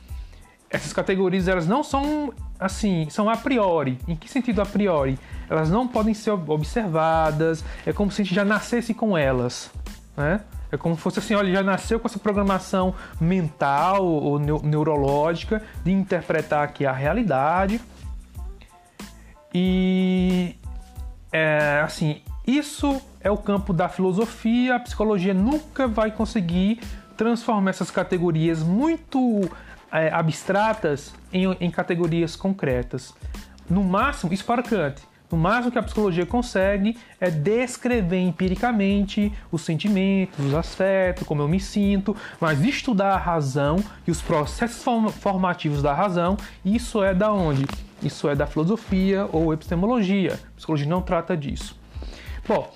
essas 0.69 0.91
categorias 0.93 1.47
elas 1.47 1.67
não 1.67 1.83
são 1.83 2.33
assim, 2.59 3.07
são 3.09 3.29
a 3.29 3.37
priori. 3.37 3.97
Em 4.07 4.15
que 4.15 4.29
sentido 4.29 4.61
a 4.61 4.65
priori? 4.65 5.17
Elas 5.49 5.69
não 5.69 5.87
podem 5.87 6.13
ser 6.13 6.31
observadas, 6.31 7.63
é 7.85 7.93
como 7.93 8.11
se 8.11 8.21
a 8.21 8.25
gente 8.25 8.35
já 8.35 8.43
nascesse 8.43 8.93
com 8.93 9.17
elas, 9.17 9.71
né? 10.15 10.41
É 10.69 10.75
como 10.75 10.95
se 10.95 11.01
fosse 11.01 11.19
assim, 11.19 11.33
olha, 11.33 11.51
já 11.53 11.63
nasceu 11.63 11.99
com 11.99 12.07
essa 12.07 12.19
programação 12.19 12.93
mental 13.21 14.05
ou 14.05 14.37
neurológica 14.37 15.63
de 15.83 15.91
interpretar 15.93 16.63
aqui 16.63 16.85
a 16.85 16.91
realidade. 16.91 17.79
E 19.53 20.57
é, 21.31 21.81
assim, 21.85 22.21
isso 22.45 23.01
é 23.21 23.31
o 23.31 23.37
campo 23.37 23.71
da 23.71 23.87
filosofia. 23.87 24.75
A 24.75 24.79
psicologia 24.79 25.33
nunca 25.33 25.87
vai 25.87 26.11
conseguir 26.11 26.81
transformar 27.15 27.69
essas 27.69 27.89
categorias 27.89 28.61
muito 28.61 29.49
é, 29.91 30.09
abstratas 30.11 31.13
em, 31.31 31.45
em 31.59 31.71
categorias 31.71 32.35
concretas. 32.35 33.13
No 33.69 33.83
máximo, 33.83 34.33
isso 34.33 34.45
para 34.45 34.63
Kant, 34.63 35.01
no 35.29 35.37
máximo 35.37 35.71
que 35.71 35.77
a 35.77 35.83
psicologia 35.83 36.25
consegue 36.25 36.97
é 37.19 37.29
descrever 37.29 38.19
empiricamente 38.19 39.31
os 39.51 39.61
sentimentos, 39.61 40.45
os 40.45 40.53
afetos, 40.53 41.27
como 41.27 41.41
eu 41.41 41.49
me 41.49 41.59
sinto, 41.59 42.15
mas 42.39 42.63
estudar 42.63 43.13
a 43.13 43.17
razão 43.17 43.83
e 44.07 44.11
os 44.11 44.21
processos 44.21 44.83
formativos 45.19 45.81
da 45.81 45.93
razão, 45.93 46.37
isso 46.63 47.03
é 47.03 47.13
da 47.13 47.31
onde? 47.31 47.65
Isso 48.01 48.29
é 48.29 48.35
da 48.35 48.47
filosofia 48.47 49.27
ou 49.33 49.53
epistemologia. 49.53 50.39
A 50.53 50.55
psicologia 50.55 50.87
não 50.87 51.01
trata 51.01 51.35
disso. 51.35 51.77
Bom, 52.47 52.73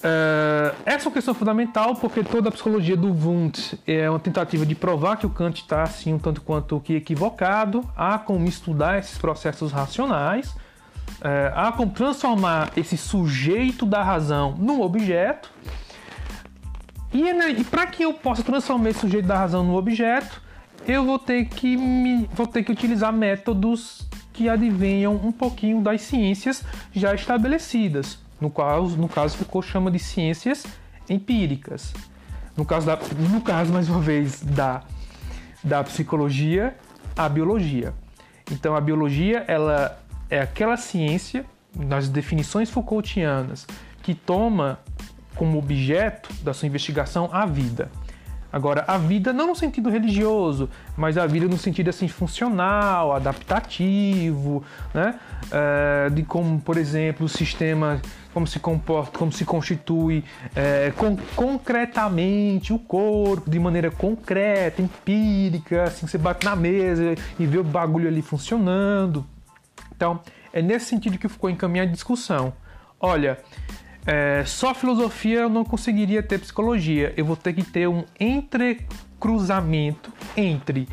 Uh, 0.00 0.74
essa 0.86 1.04
é 1.04 1.08
uma 1.08 1.12
questão 1.12 1.34
fundamental 1.34 1.94
porque 1.94 2.24
toda 2.24 2.48
a 2.48 2.52
psicologia 2.52 2.96
do 2.96 3.08
Wundt 3.08 3.78
é 3.86 4.08
uma 4.08 4.18
tentativa 4.18 4.64
de 4.64 4.74
provar 4.74 5.18
que 5.18 5.26
o 5.26 5.30
Kant 5.30 5.60
está 5.60 5.82
assim 5.82 6.14
um 6.14 6.18
tanto 6.18 6.40
quanto 6.40 6.80
que 6.80 6.94
equivocado. 6.94 7.84
Há 7.94 8.18
como 8.18 8.48
estudar 8.48 8.98
esses 8.98 9.18
processos 9.18 9.72
racionais, 9.72 10.48
uh, 10.48 11.52
há 11.54 11.70
como 11.72 11.92
transformar 11.92 12.70
esse 12.78 12.96
sujeito 12.96 13.84
da 13.84 14.02
razão 14.02 14.54
num 14.58 14.80
objeto. 14.80 15.50
E, 17.12 17.32
né, 17.34 17.50
e 17.50 17.64
para 17.64 17.86
que 17.86 18.02
eu 18.02 18.14
possa 18.14 18.42
transformar 18.42 18.88
esse 18.90 19.00
sujeito 19.00 19.26
da 19.26 19.36
razão 19.36 19.62
num 19.62 19.74
objeto, 19.74 20.40
eu 20.86 21.04
vou 21.04 21.18
ter 21.18 21.44
que 21.44 21.76
me, 21.76 22.26
vou 22.32 22.46
ter 22.46 22.62
que 22.62 22.72
utilizar 22.72 23.12
métodos 23.12 24.08
que 24.32 24.48
advenham 24.48 25.14
um 25.22 25.30
pouquinho 25.30 25.82
das 25.82 26.00
ciências 26.00 26.64
já 26.90 27.14
estabelecidas 27.14 28.18
no 28.40 28.50
qual 28.50 28.88
no 28.88 29.08
caso 29.08 29.36
Foucault 29.36 29.68
chama 29.68 29.90
de 29.90 29.98
ciências 29.98 30.64
empíricas. 31.08 31.92
No 32.56 32.64
caso, 32.64 32.86
da, 32.86 32.98
no 33.30 33.40
caso 33.40 33.72
mais 33.72 33.88
uma 33.88 34.00
vez, 34.00 34.40
da, 34.42 34.82
da 35.62 35.82
psicologia, 35.84 36.76
a 37.16 37.28
biologia. 37.28 37.94
Então 38.50 38.74
a 38.74 38.80
biologia 38.80 39.44
ela 39.46 40.00
é 40.28 40.40
aquela 40.40 40.76
ciência, 40.76 41.44
nas 41.74 42.08
definições 42.08 42.68
Foucaultianas, 42.68 43.66
que 44.02 44.14
toma 44.14 44.80
como 45.36 45.58
objeto 45.58 46.32
da 46.42 46.52
sua 46.52 46.66
investigação 46.66 47.28
a 47.32 47.46
vida. 47.46 47.90
Agora, 48.52 48.84
a 48.88 48.98
vida 48.98 49.32
não 49.32 49.48
no 49.48 49.54
sentido 49.54 49.88
religioso, 49.88 50.68
mas 50.96 51.16
a 51.16 51.26
vida 51.26 51.46
no 51.46 51.56
sentido 51.56 51.88
assim 51.90 52.08
funcional, 52.08 53.12
adaptativo, 53.14 54.64
né? 54.92 55.18
É, 55.52 56.10
de 56.10 56.22
como, 56.24 56.60
por 56.60 56.76
exemplo, 56.76 57.26
o 57.26 57.28
sistema, 57.28 58.00
como 58.34 58.46
se 58.46 58.58
comporta, 58.58 59.16
como 59.18 59.30
se 59.30 59.44
constitui 59.44 60.24
é, 60.54 60.92
concretamente 61.36 62.72
o 62.72 62.78
corpo, 62.78 63.48
de 63.48 63.58
maneira 63.58 63.90
concreta, 63.90 64.82
empírica, 64.82 65.84
assim, 65.84 66.06
você 66.06 66.18
bate 66.18 66.44
na 66.44 66.56
mesa 66.56 67.14
e 67.38 67.46
vê 67.46 67.58
o 67.58 67.64
bagulho 67.64 68.08
ali 68.08 68.22
funcionando. 68.22 69.24
Então, 69.94 70.20
é 70.52 70.60
nesse 70.60 70.86
sentido 70.86 71.18
que 71.18 71.28
ficou 71.28 71.48
encaminhada 71.48 71.90
a 71.90 71.92
discussão. 71.92 72.52
Olha, 72.98 73.38
é, 74.06 74.44
só 74.46 74.74
filosofia 74.74 75.40
eu 75.40 75.48
não 75.48 75.64
conseguiria 75.64 76.22
ter 76.22 76.38
psicologia. 76.38 77.12
Eu 77.16 77.24
vou 77.24 77.36
ter 77.36 77.52
que 77.52 77.62
ter 77.62 77.88
um 77.88 78.04
entrecruzamento 78.18 80.12
entre 80.36 80.88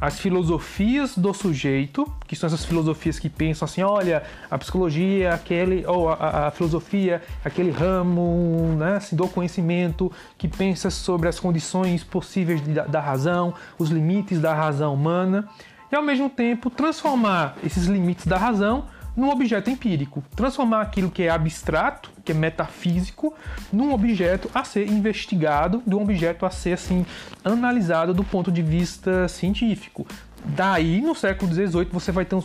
as 0.00 0.20
filosofias 0.20 1.18
do 1.18 1.34
sujeito, 1.34 2.06
que 2.26 2.36
são 2.36 2.46
essas 2.46 2.64
filosofias 2.64 3.18
que 3.18 3.28
pensam 3.28 3.66
assim, 3.66 3.82
olha, 3.82 4.22
a 4.48 4.56
psicologia 4.56 5.34
aquele, 5.34 5.84
ou 5.86 6.08
a, 6.08 6.46
a 6.46 6.50
filosofia 6.52 7.20
é 7.44 7.48
aquele 7.48 7.70
ramo 7.70 8.76
né, 8.78 8.96
assim, 8.96 9.16
do 9.16 9.26
conhecimento 9.26 10.10
que 10.36 10.46
pensa 10.46 10.88
sobre 10.88 11.28
as 11.28 11.40
condições 11.40 12.04
possíveis 12.04 12.62
de, 12.62 12.74
da 12.74 13.00
razão, 13.00 13.52
os 13.76 13.90
limites 13.90 14.40
da 14.40 14.54
razão 14.54 14.94
humana, 14.94 15.48
e 15.90 15.96
ao 15.96 16.02
mesmo 16.02 16.30
tempo 16.30 16.70
transformar 16.70 17.56
esses 17.64 17.86
limites 17.86 18.26
da 18.26 18.36
razão 18.36 18.84
num 19.18 19.30
objeto 19.30 19.68
empírico, 19.68 20.22
transformar 20.36 20.80
aquilo 20.80 21.10
que 21.10 21.24
é 21.24 21.28
abstrato, 21.28 22.08
que 22.24 22.30
é 22.30 22.34
metafísico, 22.34 23.34
num 23.72 23.92
objeto 23.92 24.48
a 24.54 24.62
ser 24.62 24.88
investigado, 24.88 25.82
de 25.84 25.92
um 25.92 26.00
objeto 26.00 26.46
a 26.46 26.50
ser 26.50 26.74
assim 26.74 27.04
analisado 27.44 28.14
do 28.14 28.22
ponto 28.22 28.52
de 28.52 28.62
vista 28.62 29.26
científico. 29.26 30.06
Daí, 30.44 31.00
no 31.00 31.16
século 31.16 31.52
XVIII, 31.52 31.88
você 31.90 32.12
vai 32.12 32.24
ter 32.24 32.36
um, 32.36 32.42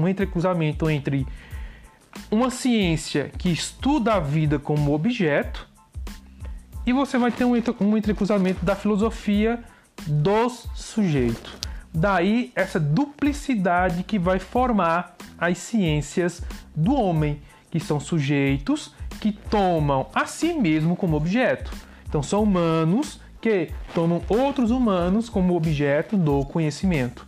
um 0.00 0.08
entrecruzamento 0.08 0.90
entre 0.90 1.24
uma 2.28 2.50
ciência 2.50 3.30
que 3.38 3.50
estuda 3.50 4.14
a 4.14 4.20
vida 4.20 4.58
como 4.58 4.92
objeto 4.92 5.68
e 6.84 6.92
você 6.92 7.16
vai 7.16 7.30
ter 7.30 7.44
um, 7.44 7.52
um 7.80 7.96
entrecruzamento 7.96 8.64
da 8.64 8.74
filosofia 8.74 9.62
dos 10.04 10.66
sujeitos. 10.74 11.62
Daí 11.94 12.52
essa 12.54 12.80
duplicidade 12.80 14.02
que 14.02 14.18
vai 14.18 14.38
formar 14.38 15.14
as 15.38 15.58
ciências 15.58 16.42
do 16.74 16.94
homem, 16.94 17.40
que 17.70 17.78
são 17.78 18.00
sujeitos 18.00 18.94
que 19.20 19.32
tomam 19.32 20.08
a 20.14 20.26
si 20.26 20.52
mesmo 20.54 20.96
como 20.96 21.16
objeto. 21.16 21.72
Então 22.08 22.22
são 22.22 22.42
humanos 22.42 23.20
que 23.40 23.70
tomam 23.94 24.22
outros 24.28 24.70
humanos 24.70 25.28
como 25.28 25.54
objeto 25.54 26.16
do 26.16 26.44
conhecimento. 26.44 27.26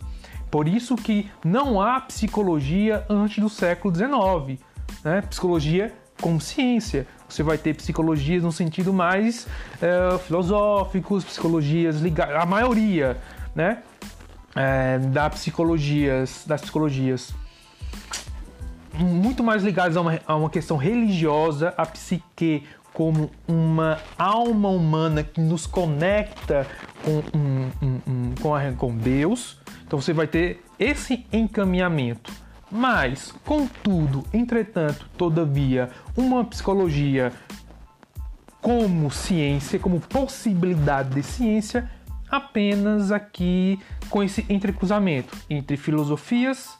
Por 0.49 0.67
isso 0.67 0.95
que 0.95 1.29
não 1.43 1.81
há 1.81 1.99
psicologia 1.99 3.05
antes 3.09 3.39
do 3.39 3.49
século 3.49 3.93
XIX, 3.93 4.59
né? 5.03 5.21
Psicologia 5.23 5.93
como 6.21 6.39
ciência. 6.39 7.05
Você 7.27 7.43
vai 7.43 7.57
ter 7.57 7.73
psicologias 7.75 8.43
no 8.43 8.51
sentido 8.51 8.93
mais 8.93 9.47
é, 9.81 10.17
filosóficos, 10.19 11.25
psicologias 11.25 11.99
ligadas, 11.99 12.41
a 12.41 12.45
maioria, 12.45 13.17
né? 13.53 13.79
É, 14.55 14.99
da 14.99 15.29
psicologias, 15.29 16.45
das 16.47 16.61
psicologias 16.61 17.33
muito 18.97 19.43
mais 19.43 19.63
ligados 19.63 19.97
a 19.97 20.01
uma, 20.01 20.19
a 20.25 20.35
uma 20.35 20.49
questão 20.49 20.77
religiosa, 20.77 21.73
a 21.77 21.85
psique 21.85 22.63
como 22.93 23.29
uma 23.45 23.99
alma 24.17 24.69
humana 24.69 25.21
que 25.21 25.41
nos 25.41 25.67
conecta 25.67 26.65
com, 27.03 27.37
um, 27.37 27.69
um, 27.81 28.01
um, 28.07 28.35
com, 28.41 28.55
a, 28.55 28.71
com 28.71 28.95
Deus. 28.95 29.59
Então 29.85 29.99
você 29.99 30.13
vai 30.13 30.27
ter 30.27 30.63
esse 30.79 31.25
encaminhamento. 31.31 32.31
Mas, 32.71 33.33
contudo, 33.45 34.23
entretanto, 34.33 35.07
todavia, 35.17 35.89
uma 36.17 36.43
psicologia 36.45 37.31
como 38.61 39.11
ciência, 39.11 39.77
como 39.77 39.99
possibilidade 39.99 41.13
de 41.15 41.21
ciência, 41.21 41.89
apenas 42.29 43.11
aqui 43.11 43.79
com 44.09 44.23
esse 44.23 44.45
entrecruzamento 44.49 45.35
entre 45.49 45.77
filosofias 45.77 46.77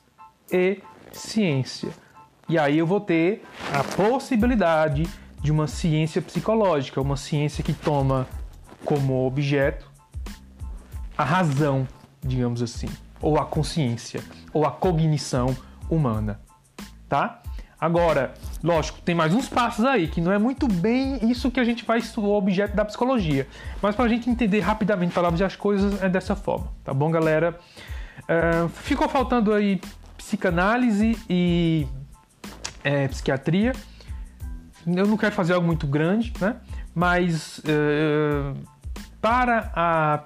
e 0.51 0.81
ciência. 1.11 1.89
E 2.47 2.59
aí 2.59 2.77
eu 2.77 2.85
vou 2.85 2.99
ter 2.99 3.43
a 3.73 3.83
possibilidade 3.83 5.07
de 5.41 5.51
uma 5.51 5.67
ciência 5.67 6.21
psicológica, 6.21 7.01
uma 7.01 7.17
ciência 7.17 7.63
que 7.63 7.73
toma 7.73 8.27
como 8.83 9.25
objeto 9.25 9.89
a 11.17 11.23
razão, 11.23 11.87
digamos 12.21 12.61
assim, 12.61 12.89
ou 13.21 13.39
a 13.39 13.45
consciência, 13.45 14.23
ou 14.53 14.65
a 14.65 14.71
cognição 14.71 15.55
humana, 15.89 16.41
tá? 17.07 17.41
Agora, 17.85 18.33
lógico, 18.63 18.99
tem 19.01 19.13
mais 19.13 19.31
uns 19.31 19.47
passos 19.47 19.85
aí, 19.85 20.07
que 20.07 20.19
não 20.19 20.31
é 20.31 20.39
muito 20.39 20.67
bem 20.67 21.29
isso 21.29 21.51
que 21.51 21.59
a 21.59 21.63
gente 21.63 21.85
vai 21.85 22.01
o 22.17 22.33
objeto 22.33 22.75
da 22.75 22.83
psicologia. 22.83 23.47
Mas 23.79 23.95
para 23.95 24.05
a 24.05 24.07
gente 24.07 24.27
entender 24.27 24.59
rapidamente 24.61 25.13
palavras 25.13 25.39
as 25.43 25.55
coisas, 25.55 26.01
é 26.01 26.09
dessa 26.09 26.35
forma, 26.35 26.73
tá 26.83 26.91
bom, 26.91 27.11
galera? 27.11 27.59
Uh, 28.21 28.67
ficou 28.69 29.07
faltando 29.07 29.53
aí 29.53 29.79
psicanálise 30.17 31.15
e 31.29 31.85
é, 32.83 33.07
psiquiatria. 33.07 33.73
Eu 34.87 35.05
não 35.05 35.15
quero 35.15 35.35
fazer 35.35 35.53
algo 35.53 35.67
muito 35.67 35.85
grande, 35.85 36.33
né? 36.41 36.55
Mas 36.91 37.59
uh, 37.59 38.57
para 39.21 39.71
a 39.75 40.23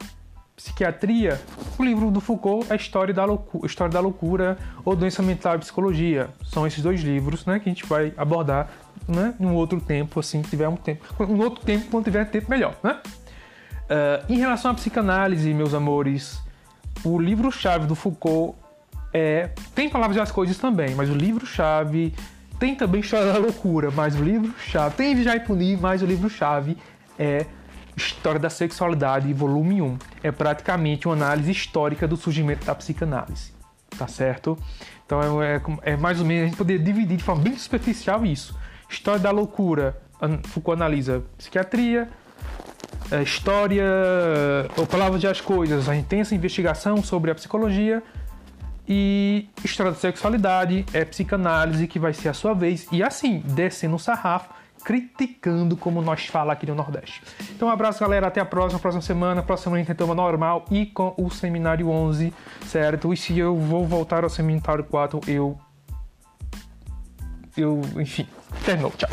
psiquiatria, 0.60 1.40
o 1.78 1.84
livro 1.84 2.12
do 2.12 2.20
Foucault 2.20 2.70
é 2.70 2.76
História 2.76 3.14
da, 3.14 3.24
Loucura, 3.24 3.66
História 3.66 3.94
da 3.94 4.02
Loucura 4.02 4.58
ou 4.84 4.94
Doença 4.94 5.24
Mental 5.24 5.56
e 5.56 5.60
Psicologia. 5.60 6.30
São 6.44 6.68
esses 6.68 6.84
dois 6.84 7.00
livros 7.00 7.46
né, 7.46 7.60
que 7.60 7.70
a 7.70 7.72
gente 7.74 7.86
vai 7.86 8.14
abordar 8.18 8.70
né, 9.08 9.34
em 9.40 9.46
um 9.46 9.56
outro 9.56 9.80
tempo, 9.80 10.20
assim, 10.20 10.42
tiver 10.42 10.68
um 10.68 10.76
tempo. 10.76 11.06
Um 11.24 11.40
outro 11.40 11.64
tempo, 11.64 11.86
quando 11.90 12.04
tiver 12.04 12.26
tempo, 12.26 12.50
melhor. 12.50 12.76
Né? 12.84 12.98
Uh, 13.02 14.34
em 14.34 14.38
relação 14.38 14.72
à 14.72 14.74
psicanálise, 14.74 15.54
meus 15.54 15.74
amores, 15.74 16.42
o 17.06 17.18
livro-chave 17.18 17.88
do 17.88 17.96
Foucault 17.96 18.58
é. 19.14 19.52
Tem 19.74 19.90
palavras 19.90 20.18
das 20.18 20.30
coisas 20.30 20.58
também, 20.58 20.94
mas 20.94 21.10
o 21.10 21.14
livro-chave 21.14 22.14
tem 22.60 22.76
também 22.76 23.00
História 23.00 23.32
da 23.32 23.40
Loucura, 23.40 23.90
mas 23.92 24.14
o 24.14 24.22
livro-chave. 24.22 24.96
Tem 24.96 25.16
Vigiar 25.16 25.38
e 25.38 25.40
Punir, 25.40 25.80
mas 25.80 26.02
o 26.02 26.06
livro-chave 26.06 26.78
é 27.18 27.46
História 28.00 28.40
da 28.40 28.50
Sexualidade, 28.50 29.32
volume 29.34 29.82
1. 29.82 29.98
É 30.24 30.32
praticamente 30.32 31.06
uma 31.08 31.14
análise 31.14 31.52
histórica 31.52 32.08
do 32.08 32.16
surgimento 32.16 32.66
da 32.66 32.74
psicanálise. 32.74 33.52
Tá 33.98 34.08
certo? 34.08 34.58
Então 35.06 35.44
é, 35.44 35.58
é, 35.58 35.62
é 35.94 35.98
mais 35.98 36.20
ou 36.20 36.26
menos 36.26 36.44
a 36.44 36.48
gente 36.48 36.58
poder 36.58 36.80
dividir 36.80 37.18
de 37.18 37.24
forma 37.24 37.44
bem 37.44 37.58
superficial 37.58 38.26
isso. 38.26 38.58
História 38.90 39.20
da 39.20 39.32
loucura, 39.32 40.02
Foucault 40.48 40.82
analisa 40.82 41.24
psiquiatria, 41.38 42.10
é, 43.12 43.22
história, 43.22 43.84
ou 44.78 44.88
palavras 44.88 45.20
de 45.20 45.28
as 45.28 45.42
coisas, 45.42 45.90
a 45.90 45.96
intensa 45.96 46.34
investigação 46.34 47.04
sobre 47.04 47.32
a 47.32 47.36
psicologia 47.36 48.02
e 48.88 49.50
história 49.64 49.92
da 49.92 49.98
sexualidade 49.98 50.86
é 50.94 51.04
psicanálise 51.04 51.86
que 51.88 52.00
vai 52.00 52.14
ser 52.14 52.30
a 52.30 52.34
sua 52.34 52.54
vez 52.54 52.88
e 52.92 53.04
assim 53.04 53.40
descendo 53.46 53.96
o 53.96 54.00
sarrafo 54.00 54.59
criticando 54.84 55.76
como 55.76 56.02
nós 56.02 56.26
fala 56.26 56.54
aqui 56.54 56.66
no 56.66 56.76
Nordeste. 56.76 57.22
Então 57.52 57.68
um 57.68 57.72
abraço 57.72 58.00
galera, 58.00 58.28
até 58.28 58.40
a 58.40 58.46
próxima, 58.46 58.80
próxima 58.80 59.02
semana, 59.02 59.44
próxima 59.44 59.76
semana 59.76 59.88
retoma 59.88 60.16
normal 60.16 60.66
e 60.72 60.86
com 60.86 61.14
o 61.18 61.30
seminário 61.30 61.90
11, 61.90 62.34
certo? 62.66 63.14
E 63.14 63.18
se 63.18 63.38
eu 63.38 63.56
vou 63.56 63.86
voltar 63.86 64.24
ao 64.24 64.30
seminário 64.30 64.84
4, 64.84 65.22
eu 65.28 65.58
eu, 67.58 67.82
enfim, 67.98 68.26
terminou, 68.64 68.92
tchau. 68.92 69.10